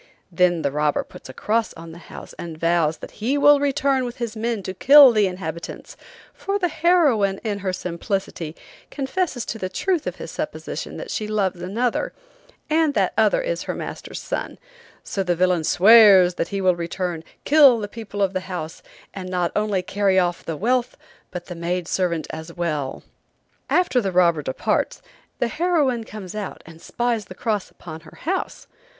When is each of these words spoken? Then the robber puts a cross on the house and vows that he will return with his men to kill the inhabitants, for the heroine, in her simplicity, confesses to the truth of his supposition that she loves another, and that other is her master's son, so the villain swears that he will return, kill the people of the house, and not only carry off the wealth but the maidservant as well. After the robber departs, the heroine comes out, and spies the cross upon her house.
Then 0.31 0.63
the 0.63 0.71
robber 0.71 1.03
puts 1.03 1.29
a 1.29 1.33
cross 1.35 1.75
on 1.75 1.91
the 1.91 1.99
house 1.99 2.33
and 2.39 2.57
vows 2.57 2.97
that 2.97 3.11
he 3.21 3.37
will 3.37 3.59
return 3.59 4.03
with 4.03 4.17
his 4.17 4.35
men 4.35 4.63
to 4.63 4.73
kill 4.73 5.11
the 5.11 5.27
inhabitants, 5.27 5.95
for 6.33 6.57
the 6.57 6.69
heroine, 6.69 7.37
in 7.43 7.59
her 7.59 7.71
simplicity, 7.71 8.55
confesses 8.89 9.45
to 9.45 9.59
the 9.59 9.69
truth 9.69 10.07
of 10.07 10.15
his 10.15 10.31
supposition 10.31 10.97
that 10.97 11.11
she 11.11 11.27
loves 11.27 11.61
another, 11.61 12.13
and 12.67 12.95
that 12.95 13.13
other 13.15 13.43
is 13.43 13.61
her 13.61 13.75
master's 13.75 14.19
son, 14.19 14.57
so 15.03 15.21
the 15.21 15.35
villain 15.35 15.63
swears 15.63 16.33
that 16.33 16.47
he 16.47 16.61
will 16.61 16.75
return, 16.75 17.23
kill 17.45 17.77
the 17.77 17.87
people 17.87 18.23
of 18.23 18.33
the 18.33 18.39
house, 18.49 18.81
and 19.13 19.29
not 19.29 19.51
only 19.55 19.83
carry 19.83 20.17
off 20.17 20.43
the 20.43 20.57
wealth 20.57 20.97
but 21.29 21.45
the 21.45 21.53
maidservant 21.53 22.25
as 22.31 22.51
well. 22.57 23.03
After 23.69 24.01
the 24.01 24.11
robber 24.11 24.41
departs, 24.41 25.03
the 25.37 25.47
heroine 25.47 26.05
comes 26.05 26.33
out, 26.33 26.63
and 26.65 26.81
spies 26.81 27.25
the 27.25 27.35
cross 27.35 27.69
upon 27.69 27.99
her 27.99 28.17
house. 28.21 28.65